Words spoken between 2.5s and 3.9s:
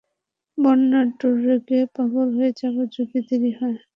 যাবে, যদি দেরি হয়।